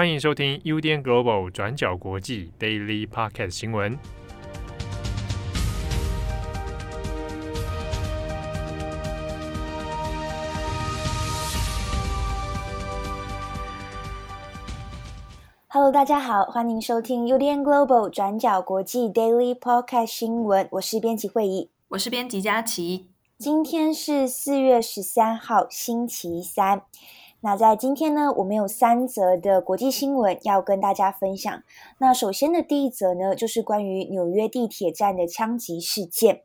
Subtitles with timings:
[0.00, 3.98] 欢迎收听 UDN Global 转角国际 Daily Podcast 新闻。
[15.68, 20.66] Hello，大家好，欢迎收听 UDN Global 转角国际 Daily Podcast 新闻。
[20.70, 23.10] 我是编辑会议，我是编辑佳琪。
[23.36, 26.84] 今天是四月十三号，星期三。
[27.42, 31.62] 那在今天呢，我们有三则的国际新闻要跟大家分享。
[31.98, 36.42] 那首先的第一则呢，就是关于纽约地铁站的枪击事件。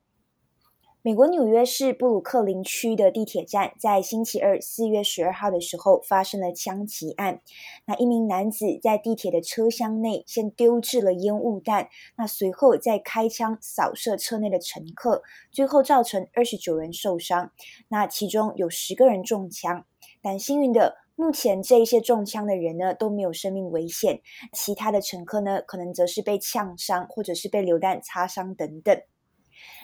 [1.02, 7.42] 美国纽约市布鲁克林区的地铁站在星期二四月十二号的时候发生了枪击案。
[7.86, 15.22] 那一名男子在地铁的车厢内先丢置了烟雾弹，那随后再开枪扫射车内的乘客，
[15.52, 17.52] 最后造成二十九人受伤。
[17.90, 19.86] 那其中有十个人中枪。
[20.26, 24.22] 但幸运的，目前这一些中枪的人呢都没有生命危险，
[24.52, 29.00] 其他的乘客呢可能则是被呛伤或者是被流弹擦伤等等。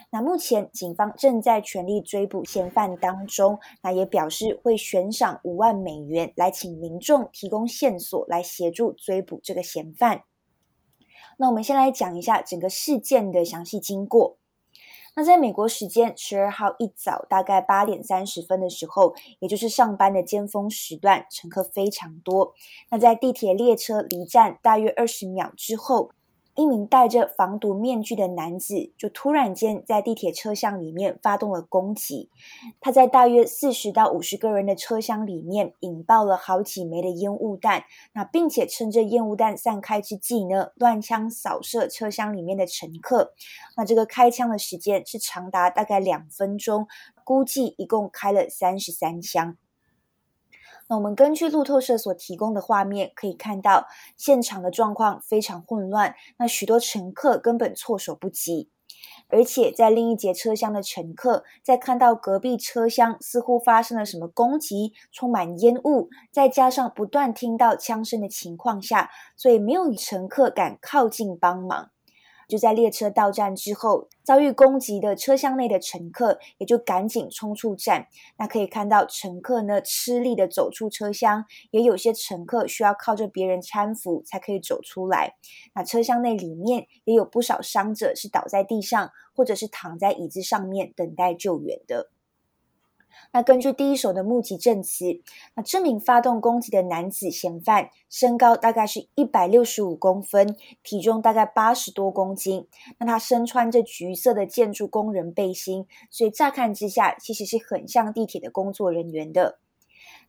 [0.10, 10.24] 那目前警方正在全力追捕嫌犯当中，那也表示会悬赏五万美元来请民众提供线索来协助追捕这个嫌犯。
[11.38, 14.40] 那我们先来讲一下整个事件的详细经过。
[15.14, 22.54] 那在美国时间十二号一早，大概八点三十分的时候，也就是上班的尖峰时段，乘客非常多。
[22.90, 26.12] 那在地铁列车离站大约二十秒之后，
[26.56, 32.30] 一名戴着防毒面具的男子就突然间在地铁车厢里面发动了攻击。
[32.80, 43.34] 他在大约四十到五十个人的车厢里面引爆了好几枚的烟雾弹，那并且趁着烟雾弹散开之际呢，乱枪扫射车厢里面的乘客。
[43.78, 46.88] 那这个开枪的时间是长达大概两分钟，
[47.24, 49.56] 估计一共开了三十三枪。
[50.92, 58.70] 那我们根据路透社所提供的画面可以看到，现场的状况非常混乱，那许多乘客根本措手不及，
[59.30, 71.92] 而且在另一节车厢的乘客在看到隔壁车厢似乎发生了什么攻击，充满烟雾，再加上不断听到枪声的情况下，所以没有乘客敢靠近帮忙。
[72.52, 78.08] 就在列车到站之后，遭遇攻击的车厢内的乘客也就赶紧冲出站。
[78.38, 85.36] 那可以看到乘客呢吃力的走出车厢，也有些乘客需要靠着别人搀扶才可以走出来。
[85.74, 92.11] 那车厢内里面也有不少伤者是倒在地上，或者是躺在椅子上面等待救援的。
[93.32, 95.22] 那根据第一手的目击证词，
[95.56, 102.68] 那这名发动攻击的男子嫌犯身高大概是一百六十五公分，体重大概八十多公斤。
[103.00, 109.60] 那他身穿着橘色的建筑工人背心，所以乍看之下其实是很像地铁的工作人员的。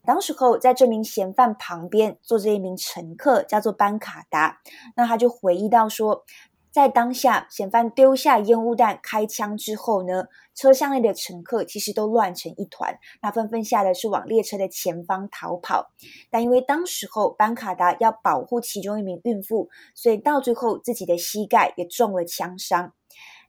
[0.04, 4.60] 当时候在这名嫌犯旁边坐着一名乘客，叫做班卡达。
[4.96, 6.24] 那他就回忆到说，
[6.72, 10.24] 在当下，嫌犯丢下烟雾弹开枪之后呢，
[10.54, 15.92] 车厢内的乘客其实都乱成一团，那纷纷吓得是往列车的前方逃跑。
[16.30, 22.94] 但因为当时候班卡达要保护其中一名孕妇，所以到最后自己的膝盖也中了枪伤。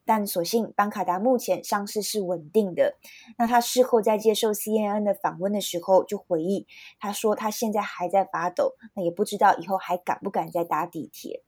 [0.06, 2.98] 但所幸班卡达目前伤势是稳定的。
[3.38, 6.68] 那他事后在接受 CNN 的访问的时候就回忆，
[7.00, 11.42] 他说他现在还在发抖，那也不知道以后还敢不敢再搭地铁。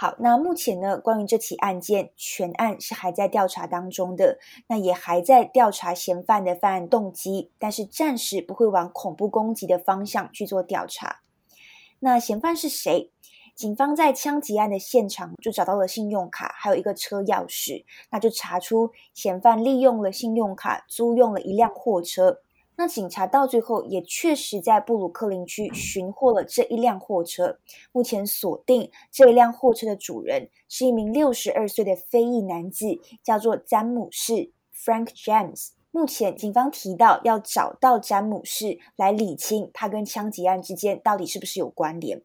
[0.00, 4.38] 好，那目前呢，关于这起案件，全案是还在调查当中的，
[4.68, 11.18] 那也还在调查嫌犯的犯案动机，但是暂时不会往恐怖攻击的方向去做调查。
[11.98, 13.10] 那嫌犯是谁？
[13.56, 22.38] 警方在枪击案的现场就找到了信用卡，还有一个车钥匙，那就查出嫌犯利用了信用卡租用了一辆货车。
[22.80, 27.58] 那警察到最后也确实在布鲁克林区寻获了这一辆货车，
[27.90, 35.70] 目前锁定这一辆货车的主人是一名六十二岁的非裔男子，叫做詹姆士 （Frank James）。
[35.90, 42.22] 目前警方提到要找到詹姆士来理清他跟枪击案之间到底是不是有关联。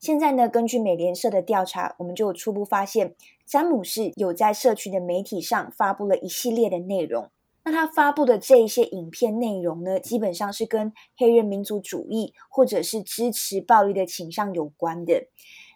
[0.00, 3.14] 现在呢，根据美联社的调查，我们就初步发现，
[3.44, 7.30] 詹姆士有在社群的媒体上发布了一系列的内容。
[7.64, 15.28] 那他发布的这一些影片内容呢，基本上是跟黑人民族主义或者是支持暴力的倾向有关的。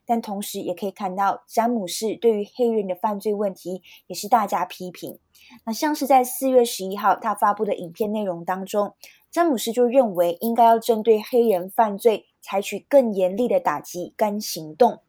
[0.05, 5.19] 但同时也可以看到，詹姆士对于黑人的犯罪问题也是大加批评。
[5.67, 8.95] 那像是在四月十一号他发布的影片内容当中，
[9.31, 15.01] 詹姆士就认为应该要针对黑人犯罪采取更严厉的打击跟行动。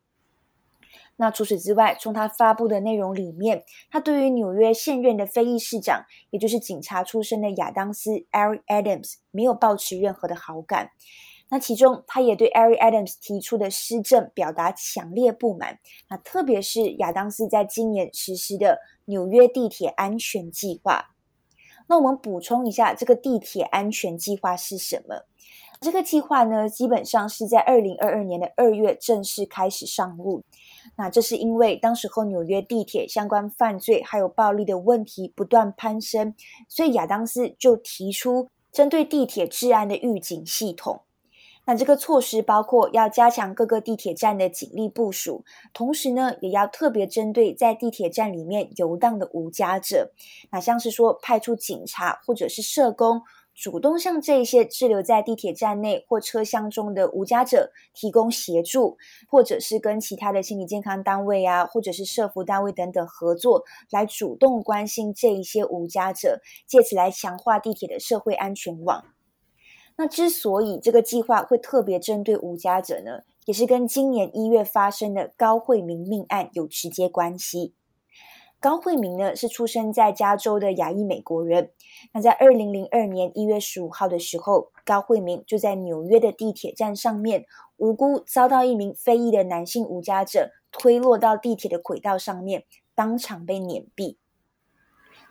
[1.21, 10.91] 那除此之外，从他发布的内容里面，他对于纽约现任的非裔市长，也就是警察出身的亚当斯 （Eric Adams） 没有抱持任何的好感。
[11.49, 15.79] 那其中，他也对 Eric Adams 提出的施政表达强烈不满。
[16.09, 21.15] 那特别是亚当斯在今年实施的纽约地铁安全计划。
[21.89, 25.25] 那我们补充一下，这个地铁安全计划是什么？
[25.81, 30.43] 这个计划呢，基本上是在二零二二年的二月正式开始上路。
[30.95, 36.33] 那这是因为当时候纽约地铁相关犯罪还有暴力的问题不断攀升，
[36.67, 41.01] 所以亚当斯就提出针对地铁治安的预警系统。
[41.65, 50.11] 那这个措施包括要加强各个地铁站的警力部署，同时呢，也要特别针对在地铁站里面游荡的无家者，
[50.49, 53.21] 那像是说派出警察或者是社工，
[53.59, 58.97] 主动向这些滞留在地铁站内或车厢中的无家者提供协助，
[59.27, 69.03] 或者是跟其他的心理健康单位啊，或者是社福单位等等合作，来主动关心这一些无家者，借此来强化地铁的社会安全网。
[69.97, 77.73] 那之所以这个计划会特别针对无家者呢，也是跟今年一月发生的高惠民命案有直接关系。
[78.61, 81.71] 高慧明呢是出生在加州的亚裔美国人。
[82.13, 87.45] 那在二零零二年一月十五号的时候，高慧明就在纽约的地铁站上面
[87.77, 94.17] 无辜遭到一名非裔的男性无家者推落到地铁的轨道上面，当场被碾毙。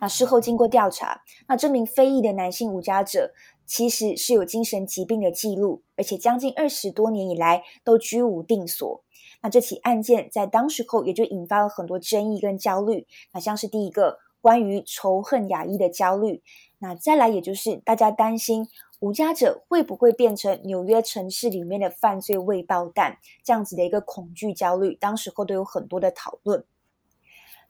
[0.00, 3.32] 那事后经过调查，那这名非裔的男性无家者。
[3.70, 9.04] 其实是有精神疾病的记录，而且将近二十多年以来都居无定所。
[9.40, 13.06] 那这起案件在当时候也就引发了很多争议跟焦虑。
[13.32, 16.42] 那像是第一个关于仇恨亚裔的焦虑，
[16.78, 18.68] 那再来也就是大家担心
[19.00, 26.64] 无家者会不会变成纽约城市里面的犯罪未爆弹，这样子的一个恐惧焦虑，当时候都有很多的讨论。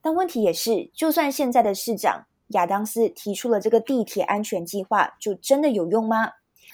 [0.00, 2.26] 但问题也是，就算现在的市长。
[2.52, 6.32] 亚当斯提出了这个地铁安全计划，就真的有用吗？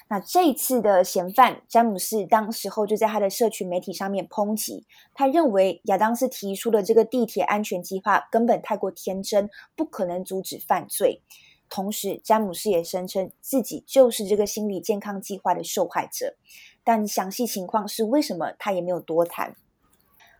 [0.08, 11.22] 那这一次的嫌犯詹姆斯当时候就在他的社群媒体上面抨击，他认为亚当斯提出的这个地铁安全计划根本太过天真，不可能阻止犯罪。
[11.70, 16.36] 同时，詹姆斯也声称自己就是这个心理健康计划的受害者，
[16.84, 19.56] 但详细情况是为什么，他也没有多谈。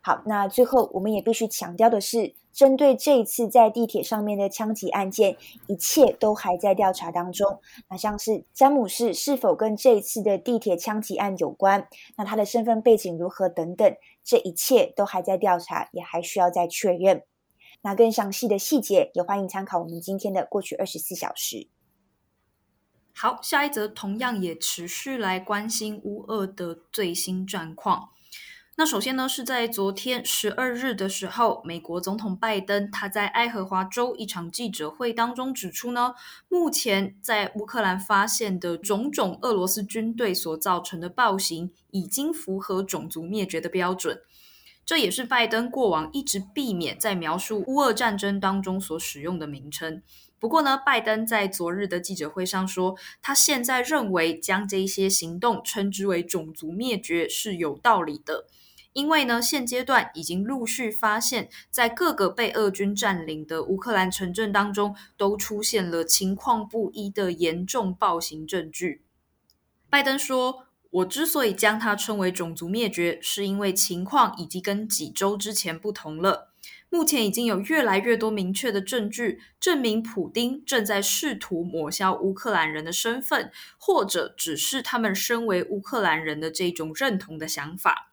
[0.07, 7.59] 好，那最后我们也必须强调的是，针对这一次在地铁上面的枪击案件，一切都还在调查当中。
[7.89, 17.23] 那像是詹姆士是否跟这一次的地铁枪击案有关，那他的身份背景如何等等，这一切都还在调查，也还需要再确认。
[17.81, 21.69] 那更详细的细节，也欢迎参考我们今天的过去二十四小时。
[23.15, 28.11] 好，下一则同样也持续来关心乌俄的最新状况。
[28.77, 36.15] 那首先呢，是在昨天十二日的时候，美国总统拜登他在爱荷华州一场记者会当中指出呢，
[36.49, 44.21] 目前在乌克兰发现的种种俄罗斯军队所造成的暴行，已经符合种族灭绝的标准。
[44.85, 50.03] 这也是拜登过往一直避免在描述乌俄战争当中所使用的名称。
[50.39, 58.47] 不过呢，拜登在昨日的记者会上说，他现在认为将这些行动称之为种族灭绝是有道理的。
[58.93, 69.03] 因为呢，现阶段已经陆续发现，在各个被俄军占领的乌克兰城镇当中，都出现了情况不一的严重暴行证据。
[69.91, 76.53] 拜登说：“我之所以将它称为种族灭绝，是因为情况已经跟几周之前不同了。
[76.89, 88.13] 目前已经有越来越多明确的证据，证明普丁正在试图抹消乌克兰人的身份，或者只是他们身为乌克兰人的这种认同的想法。”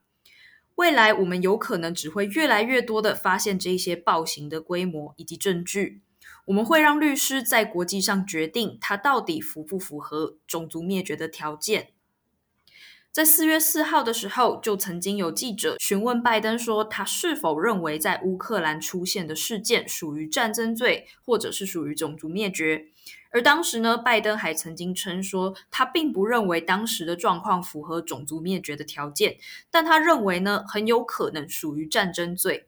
[0.73, 6.01] 未来我们有可能只会越来越多的发现这些暴行的规模以及证据。
[6.45, 11.89] 我们会让律师在国际上决定它到底符不符合种族灭绝的条件。
[13.11, 22.85] 在四月四号的时候，就曾经有记者询问拜登说，他是否认为在乌克兰出现的事件属于战争罪，或者是属于种族灭绝。
[23.31, 29.35] 而当时呢，拜登还曾经称说，他并不认为当时的状况符合种族灭绝的条件，
[29.69, 32.67] 但他认为呢，很有可能属于战争罪。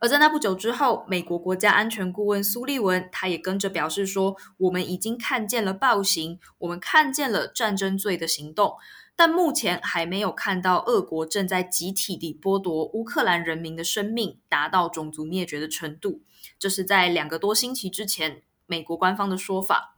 [0.00, 8.74] 而在那不久之后，美国国家安全顾问苏利文他也跟着表示说，我们已经看见了暴行，我们看见了战争罪的行动，
[9.20, 16.22] 但目前还没有看到俄国正在集体地剥夺乌克兰人民的生命，达到种族灭绝的程度。
[16.58, 18.40] 这是在两个多星期之前。
[18.64, 19.94] 美国官方的说法，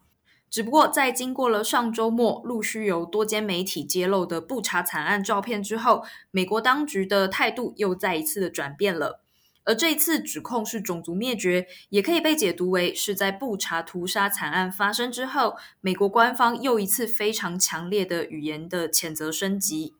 [0.50, 9.22] 只不过在经过了上周末陆续有多间媒体揭露的布查惨案照片之后，美国当局的态度又再一次的转变了。
[9.64, 19.95] 而这一次指控是种族灭绝，也可以被解读为是在布查屠杀惨案发生之后，美国官方又一次非常强烈的语言的谴责升级。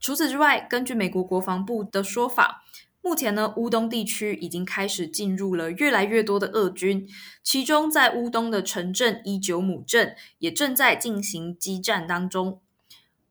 [0.00, 2.64] 除此之外，根据美国国防部的说法，
[3.02, 7.08] 目前呢，乌东地区已经开始进入了越来越多的俄军，
[7.42, 12.60] 其中在乌东的城镇伊久姆镇也正在进行激战当中。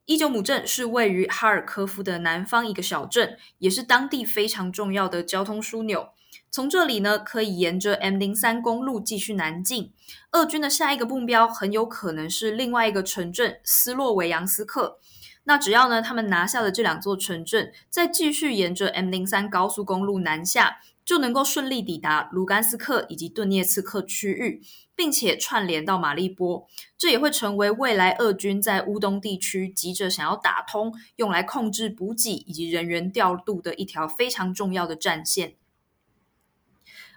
[0.07, 6.11] 伊久姆镇是位于哈尔科夫的南方一个小镇，也是当地非常重要的交通枢纽。
[6.49, 9.91] 从这里呢，可以沿着 M 零三公路继续南进。
[10.31, 14.97] 俄军的下一个目标很有可能是另外一个城镇斯洛维扬斯克。
[15.43, 24.61] 那只要呢，他们拿下了这两座城镇，再继续沿着 M 零三高速公路南下，就能够顺利抵达卢甘斯克以及顿涅茨克区域。
[24.97, 35.53] 并且串联到马利波，这也会成为未来俄军在乌东地区急着想要打通、用来控制补给以及人员调度的一条非常重要的战线。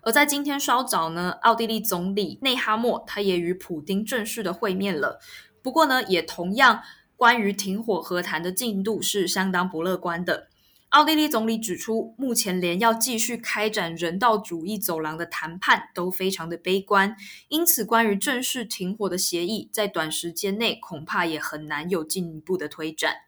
[0.02, 5.18] 而在今天稍早呢，奥地利总理内哈默他也与普丁正式的会面了。
[5.62, 6.82] 不过呢，也同样
[7.16, 10.49] 关于停火和谈的进度是相当不乐观的。
[10.90, 17.16] 奥地利总理指出，目前连要继续开展人道主义走廊的谈判都非常的悲观，
[17.46, 23.18] 因此关于正式停火的协议，在短时间内恐怕也很难有进一步的推展。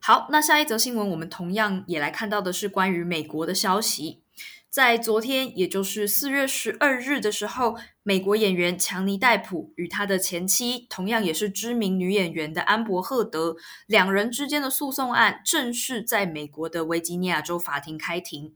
[0.00, 4.22] 好，那下一则新闻，我们同样也来看到的是关于美国的消息。
[4.70, 13.56] 在昨天，也就是四月十二日的时候，美国演员强尼戴普与他的前妻，同样也是知名女演员的安伯赫德，
[13.86, 18.54] 两人之间的诉讼案正式在美国的维吉尼亚州法庭开庭。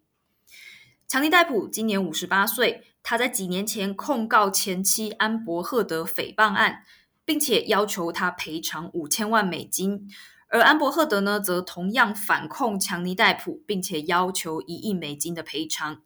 [1.09, 6.85] 强尼戴普今年五十八岁，他在几年前控告前妻安伯赫德诽谤案，
[7.25, 10.09] 并且要求他赔偿五千万美金。
[10.53, 16.03] 而安伯赫德呢，则同样反控强尼戴普，并且要求一亿美金的赔偿。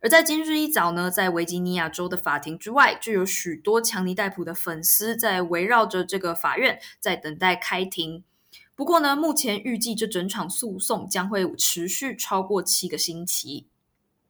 [0.00, 8.24] 而在今日一早呢，在维吉尼亚州的法庭之外，就有许多强尼戴普的粉丝在围绕着这个法院，在等待开庭。
[8.74, 13.68] 不过呢，目前预计这整场诉讼将会持续超过七个星期。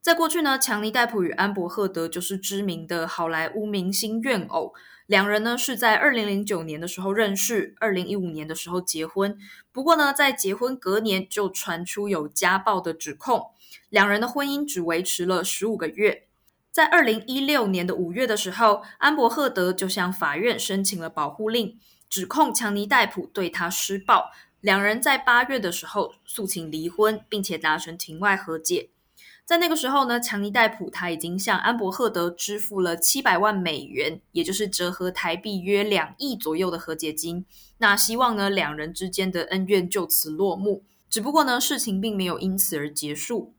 [0.07, 4.73] 在过去呢，强尼戴普与安柏赫德就是知名的好莱坞明星怨偶。
[5.09, 9.37] 两人呢是在二零零九年的时候认识，二零一五年的时候结婚。
[9.73, 13.51] 不过呢，在结婚隔年就传出有家暴的指控，
[13.89, 16.23] 两人的婚姻只维持了十五个月。
[16.71, 21.77] 在二零一六年的五月的时候，安柏赫德就向法院申请了保护令，
[22.09, 24.31] 指控强尼戴普对他施暴。
[24.61, 28.91] 两人在八月的时候诉请离婚，并且达成庭外和解。
[29.47, 37.47] 在那个时候呢，强尼戴普他已经向安伯赫德支付了七百万美元，也就是折合台币约两亿左右的和解金。
[37.79, 40.83] 那希望呢，两人之间的恩怨就此落幕。
[41.09, 43.55] 只不过呢，事情并没有因此而结束。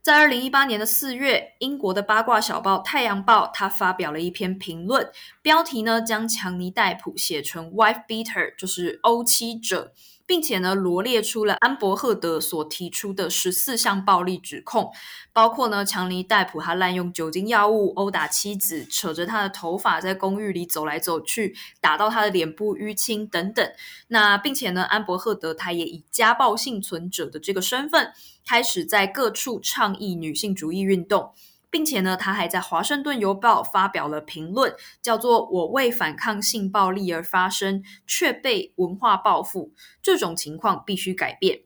[0.00, 5.10] 在二零一八年的四月，英国的八卦小报《太阳报》他发表了一篇评论，
[5.42, 9.92] 标题呢将强尼戴普写成 “wife beater”，就是欧妻者。
[10.28, 14.92] 并且呢，罗列出了安柏赫德所提出的十四项暴力指控，
[15.32, 23.66] 包括呢，强尼戴普他滥用酒精药物殴打妻子，扯着他的头发在公寓里走来走去，打到他的脸部淤青等等。
[24.08, 28.12] 那并且呢，安柏赫德他也以家暴幸存者的这个身份，
[28.46, 31.32] 开始在各处倡议女性主义运动。
[31.70, 39.72] 并且呢，他还在《华盛顿邮报》发表了评论，叫做“我为反抗性暴力而发声，却被文化报复，
[40.02, 41.62] 这种情况必须改变。”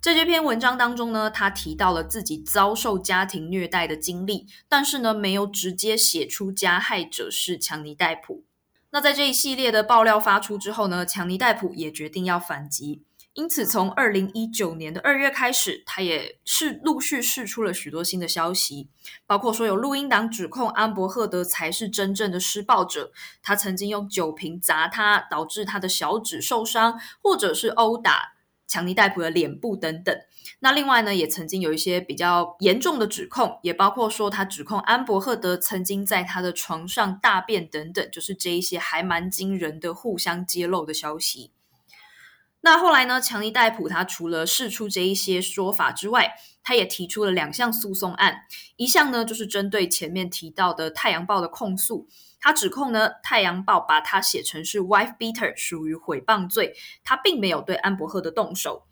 [0.00, 8.44] 在这篇文章当中呢，他提到了自己遭受家庭虐待的经历，但是呢，没有直接写出加害者是强尼戴普。
[8.90, 13.02] 那在这一系列的爆料发出之后呢，强尼戴普也决定要反击。
[13.36, 18.88] 因此，从二零一九年的二月开始，他也是陆续释出了许多新的消息，
[19.26, 23.12] 包括说有录音档指控安伯赫德才是真正的施暴者，
[23.42, 28.32] 他曾经用酒瓶砸他，导致他的小指受伤，或者是殴打
[28.66, 30.18] 强尼戴普的脸部等等。
[30.60, 41.52] 那另外呢，也曾经有一些比较严重的指控，也包括说他指控安伯赫德曾经在他的床上大便等等，就是这一些还蛮惊人的互相揭露的消息。
[42.66, 48.40] 那后来呢，强尼戴普他除了释出这一些说法之外，他也提出了两项诉讼案。
[48.74, 52.08] 一项呢，就是针对前面提到的《太阳报》的控诉，
[52.40, 58.88] 他指控呢，《太阳报》把他写成是 wife beater，属于诽谤罪，他并没有对安柏赫的动手。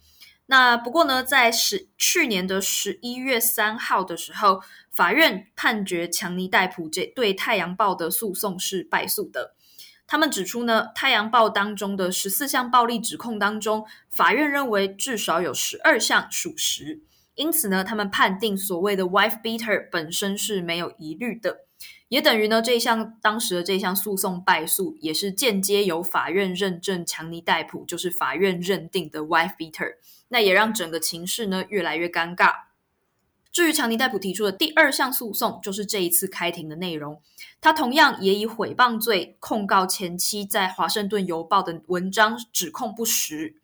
[0.47, 4.61] 那不过呢，在十去年的十一月三号的时候，
[4.93, 9.57] 法院判决强尼戴普这对《太阳报》的诉讼是败诉的。
[10.06, 17.00] 他们指出呢，《太阳报》当中的十四项暴力指控当中，法院认为至少有十二项属实，
[17.34, 21.61] 因此呢，他们判定所谓的 wife beater 本身是没有疑虑的，
[22.08, 29.94] 也等于呢，这项当时的这项诉讼败诉，也是间接由法院认证强尼戴普就是法院认定的 wife beater，
[30.28, 32.52] 那也让整个情势呢越来越尴尬。
[33.54, 37.23] 至于强尼戴普提出的第二项诉讼，就是这一次开庭的内容，
[37.61, 43.54] 他同样也以诽谤罪控告前妻在《华盛顿邮报》的文章指控不实。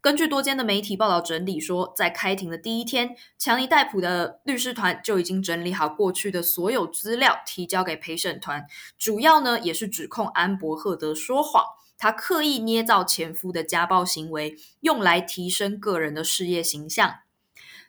[0.00, 8.64] 根据多间的媒体报道整理说，在开庭的第一天，强尼戴普的律师团就已经整理好过去的所有资料，提交给陪审团。
[8.96, 11.64] 主要呢，也是指控安伯赫德说谎，
[11.98, 17.16] 他刻意捏造前夫的家暴行为，用来提升个人的事业形象。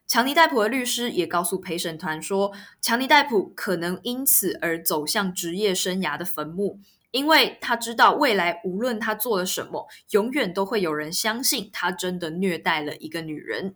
[0.08, 6.80] 强尼戴普的律师也告诉陪审团说，强尼戴普可能因此而走向职业生涯的坟墓。
[7.12, 13.76] 因为他知道未来无论他做了什么，永远都会有人相信他真的虐待了一个女人。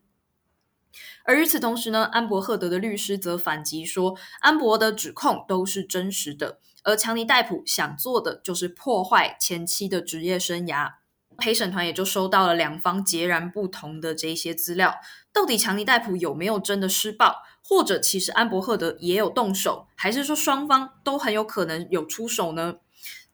[1.24, 10.96] 而与此同时呢，安伯赫德的律师则反击说，安伯的指控都是真实的，而强尼戴普想做的就是破坏前妻的职业生涯。
[11.38, 14.94] 陪审团也就收到了两方截然不同的这些资料，
[15.32, 22.76] 到底强尼戴普有没有真的施暴，或者其实安伯赫德也有动手，还是说双方都很有可能有出手呢？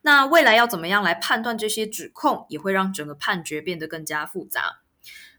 [0.02, 4.82] 那未来要怎么样来判断这些指控，也会让整个判决变得更加复杂。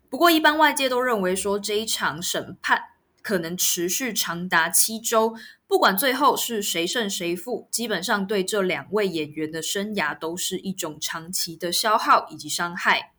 [0.10, 2.82] 不过，一般外界都认为说，这一场审判
[3.22, 5.36] 可能持续长达七周，
[5.68, 13.14] 不管最后是谁胜谁负，基本上对这两位演员的生涯都是一种长期的消耗以及伤害。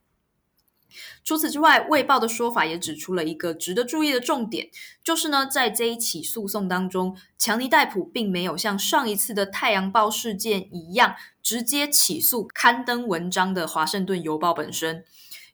[1.25, 4.68] 除此之外，《卫报》的说法也指出了一个值得注意的重点，
[5.04, 15.04] 就是呢，在这一起诉讼当中，强尼戴普并没有像上一次的《太阳报》事件一样，直接起诉刊登文章的《华盛顿邮报》本身。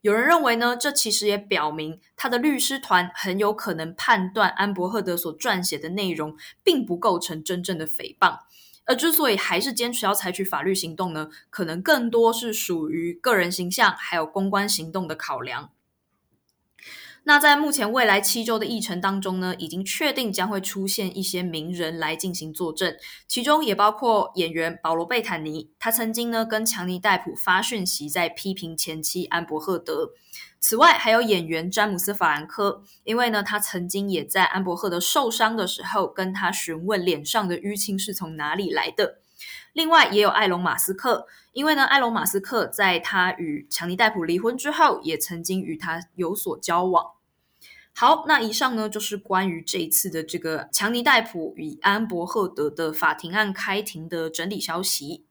[0.03, 8.41] 有人认为呢，这其实也表明他的律师团很有可能判断安伯赫德所撰写的内容并不构成真正的诽谤。
[8.87, 15.71] 而之所以还是坚持要采取法律行动呢，可能更多是属于个人形象还有公关行动的考量。
[17.27, 22.95] 那在目前未来七周的议程当中呢，已经确定将会出现一些名人来进行作证，
[23.27, 30.11] 其中也包括演员保罗·贝坦尼，他曾经呢跟强尼戴普发讯息在批评前妻安伯赫德。
[30.67, 39.19] 此外，还有演员詹姆斯·法兰科，因为呢，他曾经也在安伯赫德受伤的时候跟他询问脸上的淤青是从哪里来的。
[39.75, 47.11] 另外，也有艾隆·马斯克，因为呢，艾隆·马斯克在他与强尼戴普离婚之后，也曾经与他有所交往。
[47.93, 55.24] 好，那以上呢就是关于这一次的这个强尼戴普与安伯赫德的法庭案开庭的整理消息。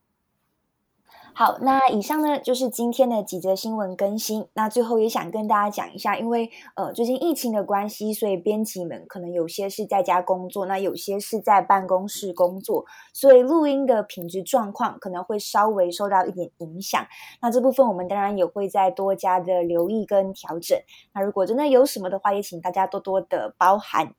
[1.36, 4.46] 好，那以上呢就是今天的几则新闻更新。
[4.54, 17.04] 那最后也想跟大家讲一下，因为呃最近疫情的关系，所以编辑们可能有些是在家工作，那有些是在办公室工作，所以录音的品质状况可能会稍微受到一点影响。
[17.42, 20.78] 那这部分我们当然也会再多加的留意跟调整。
[21.14, 24.14] 那如果真的有什么的话，也请大家多多的包涵。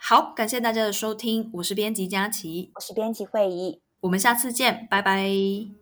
[0.00, 5.81] 好，感谢大家的收听，我是编辑佳琪，我是编辑会议，我们下次见，拜拜。